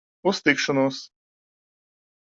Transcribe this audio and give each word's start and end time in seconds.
Uz 0.31 0.37
tikšanos! 0.45 0.97